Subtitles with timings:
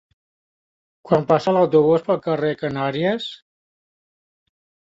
[1.09, 3.29] Quan passa l'autobús pel carrer Canàries?